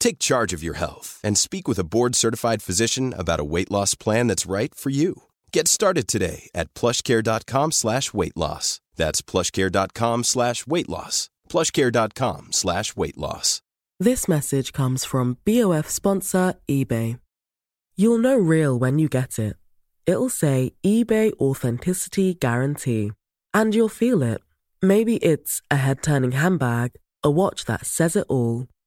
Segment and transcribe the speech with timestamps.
[0.00, 3.94] Take charge of your health and speak with a board-certified physician about a weight loss
[3.94, 5.22] plan that's right for you.
[5.52, 8.80] Get started today at plushcare.com slash weight loss.
[8.96, 11.30] That's plushcare.com slash weight loss.
[11.48, 13.62] plushcare.com slash weight loss.
[13.98, 17.18] This message comes from BOF sponsor eBay.
[17.96, 19.56] You'll know real when you get it.
[20.06, 23.12] It'll say eBay Authenticity Guarantee.
[23.52, 24.40] And you'll feel it.
[24.80, 26.92] Maybe it's a head turning handbag,
[27.22, 28.66] a watch that says it all,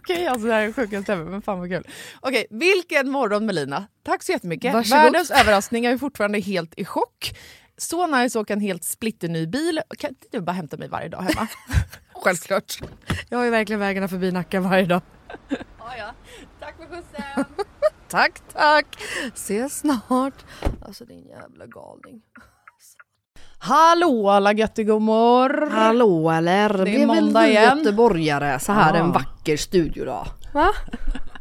[0.00, 1.86] Okej, alltså det här är det sjukaste ever, men fan vad kul.
[2.20, 3.86] Okej, vilken morgon Melina.
[4.02, 4.74] Tack så jättemycket.
[4.74, 5.02] Varsågod.
[5.02, 7.32] Världens överraskning, jag är fortfarande helt i chock.
[7.76, 9.80] Så nice att åka en helt splitterny bil.
[9.98, 11.48] Kan inte du bara hämta mig varje dag hemma?
[12.12, 12.80] Självklart.
[13.28, 15.02] Jag har ju verkligen vägarna förbi Nacka varje dag.
[15.48, 16.14] ja, ja.
[16.60, 17.44] Tack för skjutsen.
[18.08, 18.86] Tack, tack.
[19.34, 20.44] Ses snart.
[20.86, 22.22] Alltså din jävla galning.
[23.62, 25.70] Hallå alla göttigommor!
[25.70, 26.84] Hallå eller?
[26.84, 27.78] Det är måndag igen.
[27.78, 29.00] göteborgare så här Ja.
[29.00, 30.26] en vacker studiodag.
[30.54, 30.68] Va?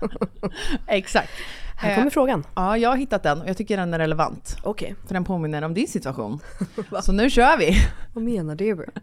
[0.88, 1.30] Exakt.
[1.78, 2.44] Här kommer frågan.
[2.56, 4.58] Ja, jag har hittat den och jag tycker den är relevant.
[4.64, 6.40] Okej, För den påminner om din situation.
[7.02, 7.76] Så nu kör vi!
[8.14, 8.86] vad menar du?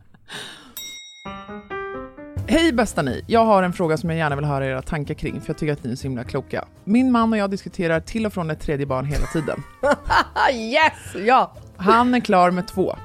[2.48, 3.24] Hej bästa ni!
[3.26, 5.72] Jag har en fråga som jag gärna vill höra era tankar kring, för jag tycker
[5.72, 6.64] att ni är så himla kloka.
[6.84, 9.62] Min man och jag diskuterar till och från ett tredje barn hela tiden.
[10.54, 11.26] Yes!
[11.26, 11.52] Ja!
[11.76, 12.96] Han är klar med två.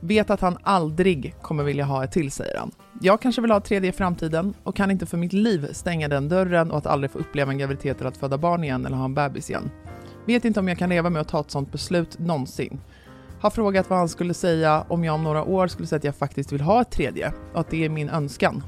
[0.00, 2.70] Vet att han aldrig kommer vilja ha ett till, säger han.
[3.00, 6.08] Jag kanske vill ha ett tredje i framtiden och kan inte för mitt liv stänga
[6.08, 8.96] den dörren och att aldrig få uppleva en graviditet eller att föda barn igen eller
[8.96, 9.70] ha en bebis igen.
[10.26, 12.80] Vet inte om jag kan leva med att ta ett sånt beslut någonsin.
[13.40, 16.16] Har frågat vad han skulle säga om jag om några år skulle säga att jag
[16.16, 18.62] faktiskt vill ha ett tredje och att det är min önskan.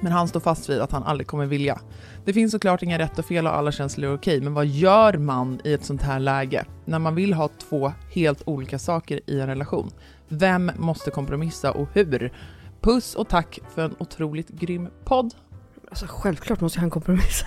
[0.00, 1.80] Men han står fast vid att han aldrig kommer vilja.
[2.24, 5.14] Det finns såklart inga rätt och fel och alla känslor är okej, men vad gör
[5.14, 6.64] man i ett sånt här läge?
[6.84, 9.90] När man vill ha två helt olika saker i en relation.
[10.28, 12.32] Vem måste kompromissa och hur?
[12.80, 15.34] Puss och tack för en otroligt grym podd.
[15.90, 17.46] Alltså självklart måste han kompromissa.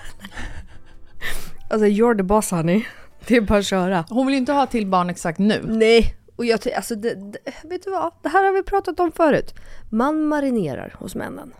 [1.69, 2.85] alltså you're the boss honey.
[3.27, 4.05] Det är bara att köra.
[4.09, 5.61] Hon vill ju inte ha till barn exakt nu.
[5.67, 8.11] Nej, och jag ty- alltså det, det, vet du vad?
[8.23, 9.53] Det här har vi pratat om förut.
[9.89, 11.53] Man marinerar hos männen.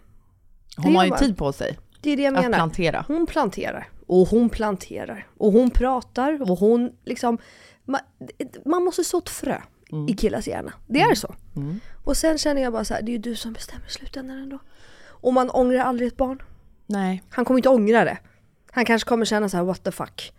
[0.78, 2.58] Hon har ju tid på sig Det är det jag att menar.
[2.58, 3.06] plantera.
[3.08, 7.38] Hon planterar och hon planterar och hon pratar och hon liksom
[7.86, 8.02] man,
[8.66, 9.62] man måste så ett frö
[10.10, 10.74] i killars hjärna.
[10.88, 11.36] Det är så.
[12.04, 14.38] Och sen känner jag bara så här, det är ju du som bestämmer i slutändan
[14.38, 14.60] ändå.
[15.08, 16.42] Och man ångrar aldrig ett barn.
[16.88, 17.24] Nej.
[17.30, 18.18] Han kommer inte ångra det.
[18.72, 20.34] Han kanske kommer känna så här: what the fuck.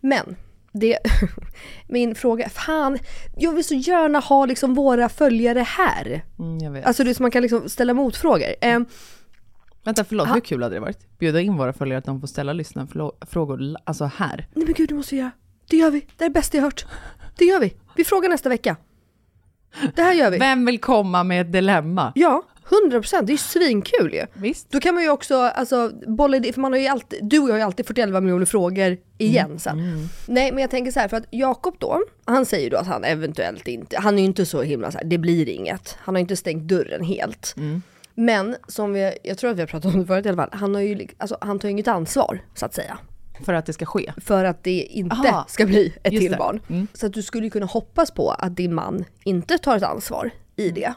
[0.00, 0.36] Men
[0.72, 0.98] det,
[1.88, 2.98] min fråga, fan,
[3.36, 6.24] jag vill så gärna ha liksom våra följare här.
[6.38, 6.86] Mm, jag vet.
[6.86, 8.48] Alltså det är så man kan liksom ställa motfrågor.
[8.60, 8.80] Eh,
[9.84, 11.18] Vänta, förlåt, Ha- hur kul hade det varit?
[11.18, 14.46] Bjuda in våra följare att de får ställa lyssnarfrågor, alltså här.
[14.54, 15.30] nej men gud det måste vi göra.
[15.70, 16.86] Det gör vi, det är det bästa jag hört.
[17.38, 17.74] Det gör vi.
[17.96, 18.76] Vi frågar nästa vecka.
[19.94, 20.38] Det här gör vi.
[20.38, 22.12] Vem vill komma med ett dilemma?
[22.14, 22.42] Ja,
[22.90, 24.26] 100% det är svinkul ju.
[24.32, 24.70] Visst.
[24.70, 27.48] Då kan man ju också, alltså bolla idé, för man har ju alltid, du och
[27.48, 30.08] jag har ju alltid 41 miljoner frågor igen sen.
[30.26, 33.04] Nej men jag tänker så här, för att Jakob då, han säger då att han
[33.04, 35.96] eventuellt inte, han är ju inte så himla så här, det blir inget.
[36.00, 37.54] Han har inte stängt dörren helt.
[38.14, 40.58] Men som vi, jag tror att vi har pratat om det förut i alla fall,
[40.60, 42.98] han, har ju, alltså, han tar ju inget ansvar så att säga.
[43.44, 44.12] För att det ska ske.
[44.16, 46.36] För att det inte Aha, ska bli ett till det.
[46.38, 46.60] barn.
[46.68, 46.86] Mm.
[46.94, 50.70] Så att du skulle kunna hoppas på att din man inte tar ett ansvar i
[50.70, 50.92] det.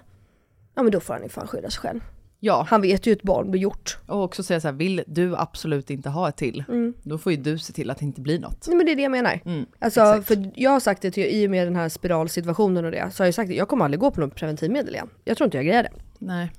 [0.75, 2.00] Ja men då får han ju fan skylla sig själv.
[2.43, 3.98] Ja, Han vet ju hur ett barn blir gjort.
[4.07, 6.63] och också säga så här, vill du absolut inte ha ett till,
[7.03, 8.65] då får ju du se till att det inte blir något.
[8.67, 9.39] Nej men det är det jag menar.
[9.45, 10.27] Mm, Alltså, exakt.
[10.27, 13.24] för jag har sagt det till, i och med den här spiralsituationen och det, så
[13.24, 15.10] har jag sagt att jag kommer aldrig gå på något preventivmedel igen.
[15.24, 15.91] Jag tror inte jag grejer det.
[16.19, 16.51] Nej,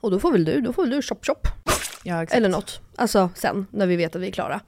[0.00, 1.46] Och då får väl du, då får väl du chop chop.
[2.02, 2.24] Ja.
[2.24, 2.80] Eller något.
[2.96, 4.60] Alltså sen, när vi vet att vi är klara.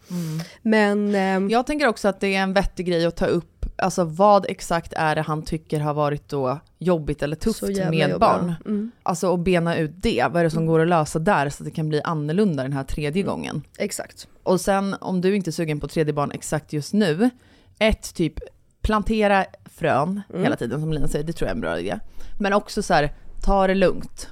[0.62, 4.04] Men, ehm, Jag tänker också att det är en vettig grej att ta upp, alltså
[4.04, 8.18] vad exakt är det han tycker har varit då jobbigt eller tufft med jobbigt.
[8.18, 8.54] barn?
[8.66, 11.62] Mm, Alltså att bena ut det, vad är det som går att lösa där så
[11.62, 13.62] att det kan bli annorlunda den här tredje gången?
[13.78, 14.28] exakt.
[14.42, 17.30] Och sen om du inte är sugen på tredje barn exakt just nu,
[17.78, 18.34] ett typ
[18.82, 21.98] plantera frön hela tiden som Lina säger, det tror jag är en bra idé.
[22.38, 23.12] Men också så här,
[23.44, 24.28] ta det lugnt.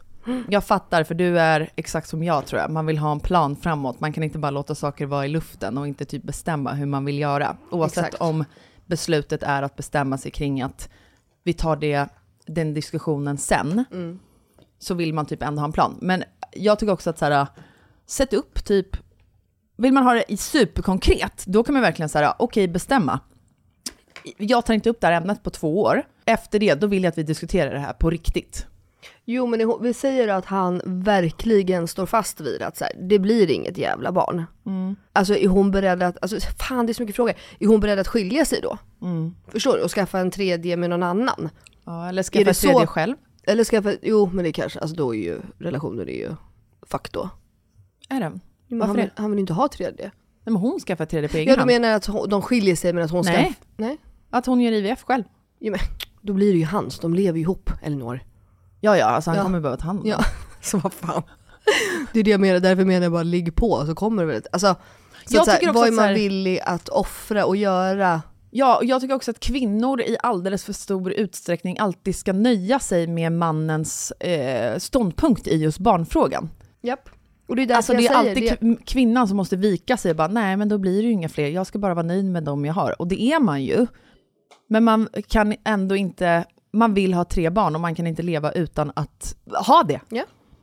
[0.48, 2.70] Jag fattar, för du är exakt som jag tror jag.
[2.70, 4.00] Man vill ha en plan framåt.
[4.00, 7.04] Man kan inte bara låta saker vara i luften och inte typ bestämma hur man
[7.04, 7.56] vill göra.
[7.70, 8.22] Oavsett Exakt.
[8.22, 8.44] om
[8.86, 10.88] beslutet är att bestämma sig kring att
[11.44, 12.08] vi tar det,
[12.46, 14.18] den diskussionen sen, Mm.
[14.78, 15.98] så vill man typ ändå ha en plan.
[16.00, 17.46] Men jag tycker också att så här,
[18.06, 18.96] sätt upp typ,
[19.76, 23.20] vill man ha det superkonkret, då kan man verkligen säga, okej bestämma.
[24.36, 26.02] Jag tar inte upp det här ämnet på två år.
[26.24, 28.66] Efter det, då vill jag att vi diskuterar det här på riktigt.
[29.24, 33.50] Jo men vi säger att han verkligen står fast vid att så här, det blir
[33.50, 34.44] inget jävla barn.
[35.12, 37.34] Alltså är hon beredd att, alltså fan det är så mycket frågor.
[37.58, 38.78] Är hon beredd att skilja sig då?
[39.48, 39.82] Förstår du?
[39.82, 41.48] Och skaffa en tredje med någon annan?
[41.84, 42.86] Ja, eller skaffa ett tredje så?
[42.86, 43.16] själv.
[43.46, 46.30] Eller skaffa, jo men det kanske, alltså då är ju relationen är ju
[46.86, 47.30] fuck då.
[48.08, 48.20] Är?
[48.20, 48.30] Jo,
[48.66, 50.04] men Varför han, vill, han vill inte ha tredje.
[50.04, 50.12] Nej,
[50.44, 51.66] men hon skaffar tredje på egen Ja du hand.
[51.70, 53.32] menar att hon, de skiljer sig men att hon ska...
[53.32, 53.54] Nej.
[53.76, 53.98] Nej.
[54.30, 55.24] Att hon gör IVF själv.
[55.58, 55.80] Ja, men,
[56.22, 58.20] då blir det ju hans, de lever ju ihop Elinor.
[58.80, 59.42] Ja, ja, alltså han Ja.
[59.44, 60.24] kommer behöva ta hand om Ja, det.
[60.66, 61.22] så vad fan.
[62.12, 64.36] Det är det jag menar, därför menar jag bara ligg på så kommer det väl
[64.36, 64.74] ett, alltså,
[65.26, 66.88] så Jag att så här, tycker också vad är att så man här- villig att
[66.88, 68.22] offra och göra?
[68.50, 72.78] Ja, och jag tycker också att kvinnor i alldeles för stor utsträckning alltid ska nöja
[72.78, 76.50] sig med mannens eh, ståndpunkt i just barnfrågan.
[76.82, 77.08] Japp.
[77.48, 78.66] Och det är därför Alltså det är säger alltid det.
[78.66, 81.28] kv- kvinnan som måste vika sig och bara, nej men då blir det ju inga
[81.28, 83.00] fler, jag ska bara vara nöjd med dem jag har.
[83.00, 83.86] Och det är man ju.
[84.68, 88.52] Men man kan ändå inte, man vill ha tre barn och man kan inte leva
[88.52, 89.34] utan att
[89.66, 90.00] ha det.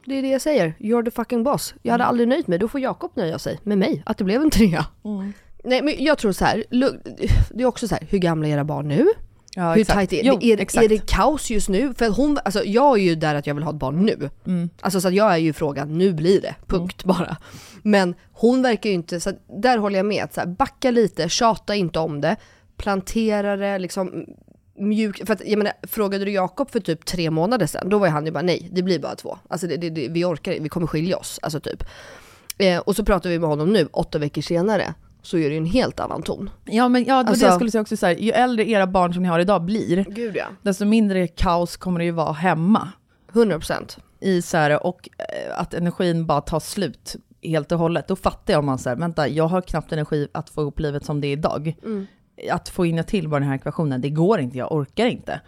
[0.06, 1.74] Det är det jag säger, you're the fucking boss.
[1.82, 1.94] Jag Mm.
[1.94, 4.50] hade aldrig nöjt mig, då får Jakob nöja sig med mig, att det blev en
[4.50, 4.86] trea.
[5.06, 5.34] Mm.
[5.64, 6.64] Nej men jag tror så här,
[7.54, 9.06] det är också så här, hur gamla är era barn nu?
[9.56, 10.86] Ja, hur tajt är, Jo, är, exakt.
[10.86, 11.94] är det kaos just nu?
[11.94, 14.30] För hon, alltså jag är ju där att jag vill ha ett barn nu.
[14.46, 14.70] Mm.
[14.82, 17.38] Alltså så att jag är ju frågan, nu blir det, punkt bara.
[17.84, 19.32] Men hon verkar ju inte, så
[19.62, 22.36] där håller jag med, att så här, backa lite, tjata inte om det,
[22.78, 24.26] plantera det, liksom
[24.78, 28.08] mjuk, för att jag menar, frågade du Jakob för typ tre månader sedan, då var
[28.08, 29.38] han ju bara nej, det blir bara två.
[29.48, 31.84] Alltså det, det, det, vi orkar vi kommer skilja oss, alltså typ.
[32.58, 35.58] Eh, och så pratar vi med honom nu, åtta veckor senare, så är det ju
[35.58, 36.50] en helt annan ton.
[36.66, 39.14] Ja men ja, Alltså- det jag skulle säga också, så här, ju äldre era barn
[39.14, 40.46] som ni har idag blir, Gud ja.
[40.62, 42.90] desto mindre kaos kommer det ju vara hemma.
[43.34, 43.98] 100%.
[44.20, 48.54] i så här, och eh, att energin bara tar slut helt och hållet, då fattar
[48.54, 51.28] jag om man säger, vänta, jag har knappt energi att få ihop livet som det
[51.28, 51.76] är idag.
[51.84, 52.08] Mm.
[52.52, 55.42] Att få in ett till bara den här ekvationen, det går inte, jag orkar inte.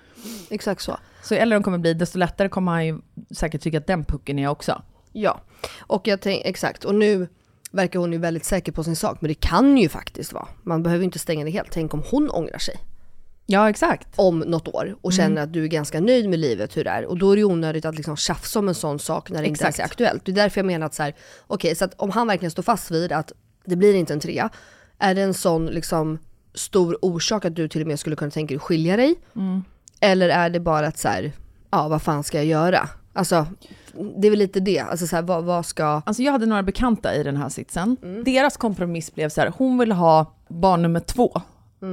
[0.50, 0.98] Exakt så.
[1.24, 3.00] Så ju äldre de kommer bli, desto lättare kommer han ju
[3.32, 4.82] säkert tycka att den pucken är också.
[5.12, 5.42] Ja,
[5.80, 6.84] och jag tänker exakt.
[6.84, 7.28] Och nu
[7.72, 10.48] verkar hon ju väldigt säker på sin sak, men det kan ju faktiskt vara.
[10.64, 11.72] Man behöver inte stänga det helt.
[11.72, 12.76] Tänk om hon ångrar sig
[13.50, 14.08] Ja, exakt.
[14.16, 17.06] om något år och känner att du är ganska nöjd med livet hur det är.
[17.06, 19.64] Och då är det onödigt att liksom tjafsa om en sån sak när det inte
[19.64, 19.80] ens Exakt.
[19.80, 20.26] är aktuellt.
[20.26, 21.16] Det är därför jag menar att så här,
[21.48, 23.32] okej, så att om han verkligen står fast vid att
[23.66, 24.50] det blir inte en trea,
[25.00, 26.20] är det en sån liksom
[26.58, 29.16] stor orsak att du till och med skulle kunna tänka dig att skilja dig?
[30.00, 31.32] Eller är det bara att så här,
[31.72, 32.90] ja vad fan ska jag göra?
[33.14, 33.48] Alltså,
[34.18, 34.80] det är väl lite det.
[34.80, 36.02] Alltså så här, vad, vad ska...
[36.06, 37.98] Alltså jag hade några bekanta i den här sitsen.
[38.26, 41.42] Deras kompromiss blev så här, hon ville ha barn nummer två.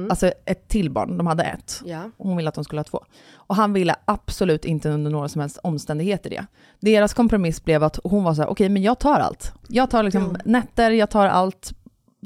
[0.09, 1.81] Alltså ett till barn, de hade ett.
[1.85, 2.11] Ja.
[2.17, 3.05] Hon ville att de skulle ha två.
[3.33, 6.45] Och han ville absolut inte under några som helst omständigheter det.
[6.79, 9.53] Deras kompromiss blev att hon var så här, okej men jag tar allt.
[9.67, 11.73] Jag tar liksom nätter, jag tar allt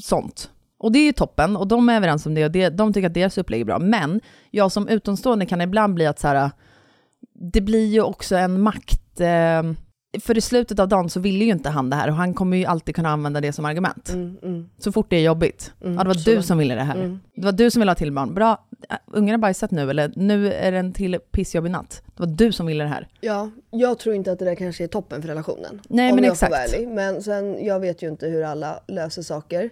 [0.01, 0.50] sånt.
[0.79, 3.07] Och det är ju toppen, och de är överens om det, och det, de tycker
[3.07, 3.79] att deras upplägg är bra.
[3.79, 4.21] Men
[4.51, 6.51] jag som utomstående kan ibland bli att så här,
[7.53, 9.19] det blir ju också en makt...
[9.19, 9.63] Eh,
[10.21, 12.57] för i slutet av dagen så ville ju inte han det här, och han kommer
[12.57, 14.09] ju alltid kunna använda det som argument.
[14.09, 15.74] Mm, mm, Så fort det är jobbigt.
[15.81, 16.95] Mm, ja, det var så du som ville det här.
[16.95, 17.19] mm.
[17.36, 18.33] Det var du som ville ha till barn.
[18.33, 18.67] Bra,
[19.13, 22.01] ungen har bajsat nu, eller nu är det en till pissjobbig natt.
[22.05, 23.07] Det var du som ville det här.
[23.21, 25.81] Ja, jag tror inte att det där kanske är toppen för relationen.
[25.89, 26.53] Nej, om men jag exakt.
[26.53, 26.88] Får vara ärlig.
[26.88, 29.69] Men sen, jag vet ju inte hur alla löser saker.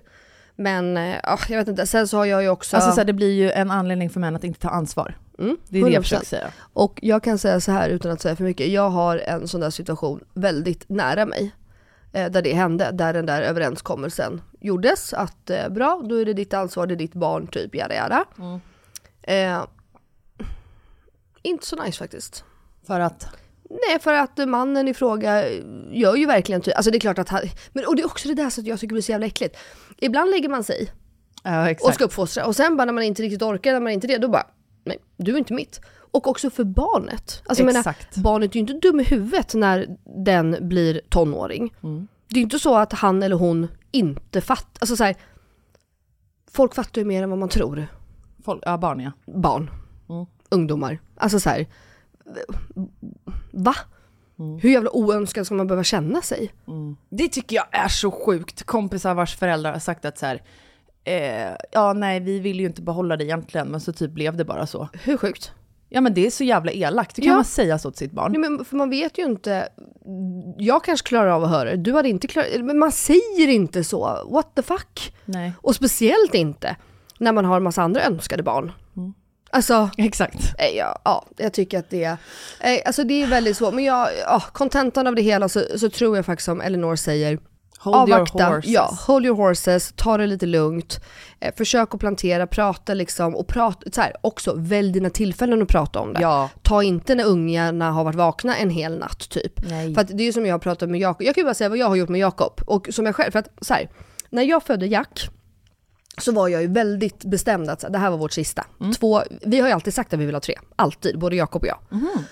[0.59, 1.87] Men, eh, ja, jag vet inte.
[1.87, 2.75] Sen så har jag ju också...
[2.75, 5.17] Alltså så här, det blir ju en anledning för män att inte ta ansvar.
[5.39, 6.03] Mm, Det är det jag 100%.
[6.03, 6.47] försöker säga.
[6.73, 8.67] Och jag kan säga så här utan att säga för mycket.
[8.67, 11.51] Jag har en sån där situation väldigt nära mig.
[12.13, 15.13] Eh, där det hände, där den där överenskommelsen gjordes.
[15.13, 18.25] Att eh, bra, då är det ditt ansvar, det är ditt barn, typ jada jada.
[18.39, 18.59] Mm.
[19.23, 19.65] Eh,
[21.41, 22.43] inte så nice faktiskt.
[22.87, 23.27] För att?
[23.69, 25.43] Nej för att mannen i fråga
[25.91, 27.41] gör ju verkligen ty- alltså det är klart att han,
[27.73, 29.57] men och det är också det där som jag tycker blir så jävla äckligt.
[29.97, 30.91] Ibland lägger man sig
[31.43, 31.95] Ja, och exakt.
[31.95, 34.27] ska uppfostra och sen bara när man inte riktigt orkar, när man inte det, då
[34.27, 34.47] bara
[34.83, 35.81] nej, du är inte mitt.
[36.11, 37.41] Och också för barnet.
[37.45, 38.17] Alltså jag menar, Exakt.
[38.17, 41.73] barnet är ju inte dum i huvudet när den blir tonåring.
[41.83, 42.07] Mm.
[42.27, 45.15] Det är ju inte så att han eller hon inte fattar, alltså så här,
[46.51, 47.87] folk fattar ju mer än vad man tror.
[48.45, 49.11] Folk, ja, barn ja.
[49.41, 49.69] Barn,
[50.09, 50.25] Mm.
[50.49, 51.65] ungdomar, alltså så här,
[53.51, 53.75] va?
[54.39, 54.59] Mm.
[54.59, 56.53] Hur jävla oönskad ska man behöva känna sig?
[57.09, 58.63] Det tycker jag är så sjukt.
[58.63, 60.41] Kompisar vars föräldrar har sagt att så här,
[61.03, 64.45] eh, ja nej vi vill ju inte behålla det egentligen, men så typ blev det
[64.45, 64.89] bara så.
[65.03, 65.51] Hur sjukt?
[65.89, 67.35] Ja men det är så jävla elakt, det kan Ja.
[67.35, 68.31] man säga så till sitt barn.
[68.31, 69.69] Nej, men för man vet ju inte,
[70.57, 73.83] jag kanske klarar av att höra det, du hade inte klarat men man säger inte
[73.83, 75.13] så, what the fuck?
[75.25, 75.53] Nej.
[75.61, 76.75] Och speciellt inte
[77.19, 78.71] när man har en massa andra önskade barn.
[79.57, 80.53] Alltså, Exakt.
[80.57, 82.17] eh, ja, ja, jag tycker att det eh,
[82.85, 86.15] alltså det är väldigt svårt, men jag, ja, kontentan av det hela så, så tror
[86.15, 87.39] jag faktiskt som Elinor säger,
[87.79, 88.71] Hold avvakta, your horses.
[88.71, 90.99] ja, hold your horses, ta det lite lugnt,
[91.39, 95.67] eh, försök att plantera, prata liksom och prata, så här, också välj dina tillfällen att
[95.67, 96.21] prata om det.
[96.21, 96.49] Ja.
[96.61, 99.53] Ta inte när ungarna har varit vakna en hel natt typ.
[99.69, 99.95] Nej.
[99.95, 101.77] För det är som jag har pratat med Jakob, jag kan ju bara säga vad
[101.77, 103.89] jag har gjort med Jakob och som jag själv, för att så här,
[104.29, 105.29] när jag födde Jack
[106.17, 108.65] så var jag ju väldigt bestämd att det här var vårt sista.
[108.79, 108.93] Mm.
[108.93, 111.67] Två, vi har ju alltid sagt att vi vill ha tre, alltid, både Jakob och
[111.67, 111.79] jag.
[111.89, 112.23] Mhm.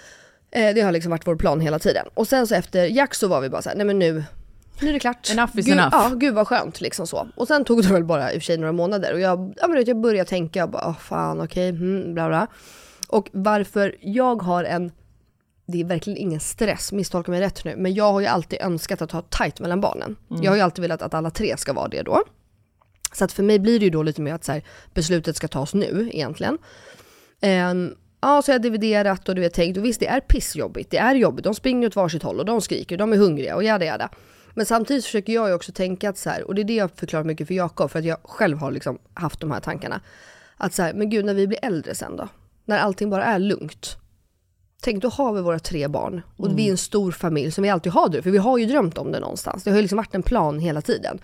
[0.52, 2.06] Eh, det har liksom varit vår plan hela tiden.
[2.14, 4.24] Och sen så efter Jack så var vi bara så här, nej men nu,
[4.82, 5.32] nu är det klart.
[5.32, 5.90] Enough is gud, enough.
[5.92, 7.28] Ja, gud vad skönt liksom så.
[7.36, 9.68] Och sen tog det väl bara i och för sig några månader och jag, ja,
[9.68, 12.48] men jag började tänka, jag bara, oh, fan okej, hmm, bla bla.
[13.08, 14.92] Och varför jag har en,
[15.68, 19.02] det är verkligen ingen stress, misstolka mig rätt nu, men jag har ju alltid önskat
[19.02, 20.16] att ha tajt mellan barnen.
[20.28, 22.24] Jag har ju alltid velat att alla tre ska vara det då.
[23.16, 25.48] Så att för mig blir det ju då lite mer att så här, beslutet ska
[25.48, 26.58] tas nu egentligen.
[27.42, 30.92] Ehm, ja, så jag har dividerat och du vet tänkt, och visst det är pissjobbigt,
[30.92, 33.64] det är jobbigt, de springer åt varsitt håll och de skriker, de är hungriga och
[33.64, 34.10] jada jada.
[34.54, 36.92] Men samtidigt försöker jag ju också tänka att så här, och det är det jag
[36.96, 40.02] förklarar mycket för Jakob, för att jag själv har liksom haft de här tankarna.
[40.58, 42.28] Att så här, men gud när vi blir äldre sen då?
[42.66, 43.98] När allting bara är lugnt.
[44.82, 47.70] Tänk då har vi våra tre barn och vi är en stor familj som vi
[47.70, 49.64] alltid har det, för vi har ju drömt om det någonstans.
[49.64, 51.20] Det har ju liksom varit en plan hela tiden.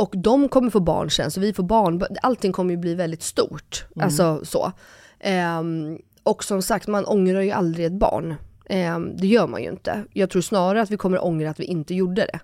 [0.00, 3.22] Och de kommer få barn sen, så vi får barn, allting kommer ju bli väldigt
[3.22, 3.84] stort.
[4.04, 4.72] Alltså så.
[5.20, 8.34] Ehm, och som sagt, man ångrar ju aldrig ett barn.
[8.66, 10.04] Ehm, det gör man ju inte.
[10.12, 12.40] Jag tror snarare att vi kommer ångra att vi inte gjorde det.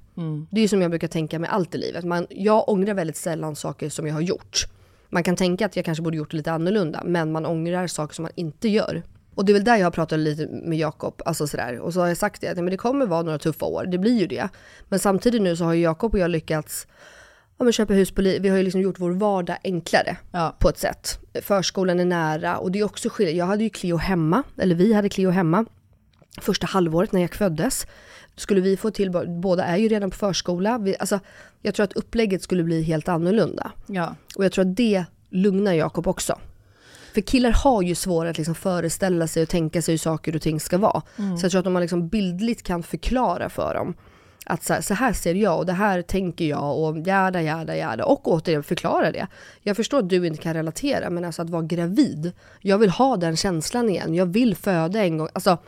[0.50, 2.04] Det är ju som jag brukar tänka med allt i livet.
[2.04, 4.66] Man, jag ångrar väldigt sällan saker som jag har gjort.
[5.08, 8.14] Man kan tänka att jag kanske borde gjort det lite annorlunda, men man ångrar saker
[8.14, 9.02] som man inte gör.
[9.34, 11.78] Och det är väl där jag har pratat lite med Jakob, alltså sådär.
[11.78, 13.98] Och så har jag sagt det, att men det kommer vara några tuffa år, det
[13.98, 14.48] blir ju det.
[14.88, 16.86] Men samtidigt nu så har ju Jakob och jag lyckats
[17.58, 20.56] ja, men köpa hus på vi har ju liksom gjort vår vardag enklare Ja.
[20.58, 21.18] på ett sätt.
[21.42, 23.34] Förskolan är nära och det är också skillnad.
[23.34, 25.64] Jag hade ju Cleo hemma, eller vi hade Cleo hemma
[26.40, 27.86] första halvåret när jag föddes.
[28.36, 30.78] Skulle vi få till, båda är ju redan på förskola.
[30.78, 31.20] Vi, alltså,
[31.62, 33.72] jag tror att upplägget skulle bli helt annorlunda.
[33.86, 34.14] Ja.
[34.36, 36.38] Och jag tror att det lugnar Jakob också.
[37.14, 40.42] För killar har ju svårare att liksom föreställa sig och tänka sig hur saker och
[40.42, 41.02] ting ska vara.
[41.16, 43.94] Så jag tror att om man liksom bildligt kan förklara för dem
[44.46, 47.76] att så här, så här ser jag och det här tänker jag och jäda, jäda,
[47.76, 48.04] jäda.
[48.04, 49.26] Och återigen förklara det.
[49.62, 52.32] Jag förstår att du inte kan relatera men alltså att vara gravid.
[52.60, 54.14] Jag vill ha den känslan igen.
[54.14, 55.28] Jag vill föda en gång.
[55.32, 55.58] Alltså,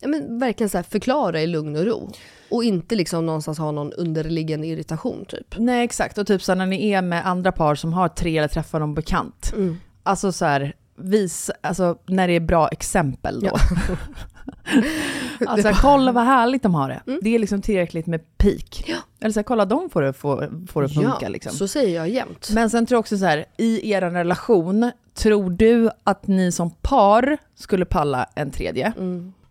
[0.00, 2.10] ja, men verkligen så här, förklara i lugn och ro.
[2.50, 5.54] Och inte liksom någonstans ha någon underliggande irritation typ.
[5.58, 8.48] Nej exakt, och typ så när ni är med andra par som har tre eller
[8.48, 9.52] träffar någon bekant.
[9.56, 9.76] Mm.
[10.02, 13.56] Alltså så här, vis, alltså när det är bra exempel då.
[15.46, 17.18] alltså kolla vad härligt de har det.
[17.20, 18.90] Det är liksom tillräckligt med peak.
[19.20, 21.52] Eller så här, kolla de får det, får, får det funka ja, liksom.
[21.52, 22.50] så säger jag jämt.
[22.54, 26.70] Men sen tror jag också så här, i er relation, tror du att ni som
[26.70, 28.92] par skulle palla en tredje?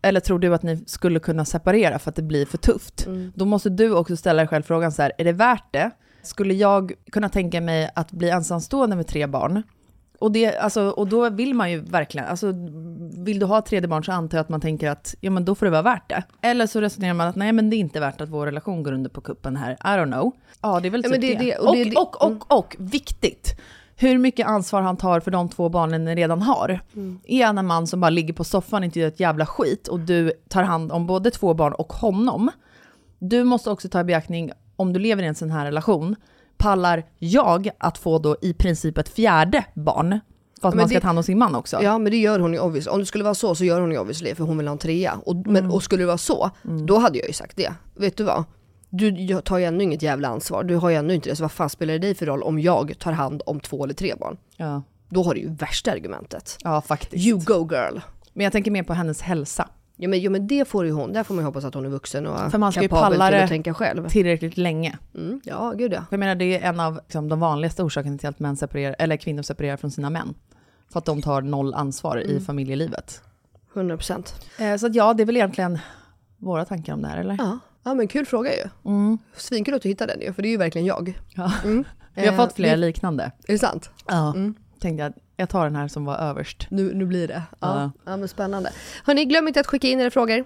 [0.02, 3.08] Eller tror du att ni skulle kunna separera för att det blir för tufft?
[3.36, 5.92] Då måste du också ställa dig själv frågan så här, är det värt det?
[6.24, 9.64] Skulle jag kunna tänka mig att bli ensamstående med tre barn?
[10.24, 12.54] Och, det, alltså, och då vill man ju verkligen, alltså,
[13.24, 15.46] vill du ha ett tredje barn så antar jag att man tänker att ja, men
[15.46, 16.24] då får det vara värt det.
[16.42, 18.92] Eller så resonerar man att nej men det är inte värt att vår relation går
[18.92, 20.32] under på kuppen här, I don't know.
[20.62, 21.56] Ja det är väl typ det det.
[21.56, 23.60] och Och, det det- och, och, och, viktigt,
[23.96, 26.80] hur mycket ansvar han tar för de två barnen ni redan har.
[27.24, 29.88] Är han en man som bara ligger på soffan och inte gör ett jävla skit
[29.88, 32.52] och du tar hand om både två barn och honom,
[33.20, 36.16] du måste också ta i beaktning, om du lever i en sån här relation,
[36.58, 40.20] pallar jag att få då i princip ett fjärde barn?
[40.62, 41.80] För att Men man ska det- ta hand om sin man också.
[41.84, 42.92] Ja men det gör hon ju obviously.
[42.92, 44.78] Om det skulle vara så så gör hon ju obviously för hon vill ha en
[44.78, 45.20] trea.
[45.26, 46.50] Och, men, och skulle det vara så,
[46.88, 47.74] då hade jag ju sagt det.
[47.96, 48.44] Vet du vad?
[48.90, 50.64] Du tar ju ännu inget jävla ansvar.
[50.64, 51.36] Du har ju ännu inte det.
[51.36, 53.94] Så vad fan spelar det dig för roll om jag tar hand om två eller
[53.94, 54.38] tre barn?
[54.58, 54.82] Ja.
[55.10, 56.58] Då har du ju värsta argumentet.
[56.64, 57.28] ja, faktiskt.
[57.28, 58.00] You go girl.
[58.34, 59.70] Men jag tänker mer på hennes hälsa.
[59.98, 61.14] Ja men, ja men det får ju hon.
[61.14, 63.28] Där får man ju hoppas att hon är vuxen och För man ska ju palla
[63.28, 63.44] till det.
[63.44, 64.10] att tänka själv.
[64.10, 64.98] Tillräckligt länge.
[65.16, 65.98] Mm, ja gud ja.
[66.00, 68.96] För jag menar, det är en av liksom, de vanligaste orsakerna till att män separerar,
[69.00, 70.34] eller kvinnor separerar från sina män.
[70.92, 73.22] För att de tar noll ansvar i familjelivet.
[73.74, 74.34] 100%.
[74.60, 75.80] Eh, så att ja, det är väl egentligen
[76.38, 77.36] våra tankar om det här, eller?
[77.40, 77.60] Ja.
[77.84, 78.92] ja men kul fråga ju.
[78.92, 79.18] Mm.
[79.36, 81.20] Svinkul att du hittade den ju, för det är ju verkligen jag.
[81.36, 81.52] Ja.
[81.64, 81.84] Mm.
[82.16, 83.24] Vi har Eh, fått flera det- liknande.
[83.48, 83.90] Är det sant?
[84.08, 84.30] Ja.
[84.36, 84.54] Mm.
[84.80, 86.68] Tänkte jag, jag tar den här som var överst.
[86.70, 87.42] Nu, nu blir det.
[87.60, 87.82] Ja.
[87.82, 87.92] Ja.
[88.12, 88.18] ja.
[88.18, 88.72] men spännande.
[89.04, 90.44] Hörni, glöm inte att skicka in era frågor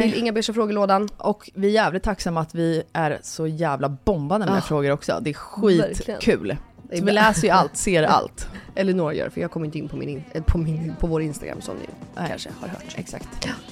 [0.00, 1.08] till Inga Beige frågelådan.
[1.16, 4.60] Och vi är jävligt tacksamma att vi är så jävla bombande med Ah.
[4.60, 5.18] frågor också.
[5.22, 6.56] Det är skitkul.
[6.98, 8.48] Så vi läser ju allt, ser allt.
[8.74, 11.22] Elinor gör, för jag kommer inte in på, min, in- eh, på, min, på vår
[11.22, 12.28] Instagram som ni Nej.
[12.28, 12.94] kanske har hört.
[12.96, 13.28] Exakt.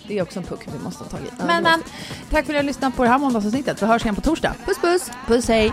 [0.08, 1.30] Det är också en puck vi måste ta tag i.
[1.38, 1.80] Ja, men, men
[2.30, 3.82] tack för att ni har lyssnat på det här måndagsavsnittet.
[3.82, 4.54] Vi hörs igen på torsdag.
[4.66, 5.10] Puss puss!
[5.26, 5.72] Puss hej!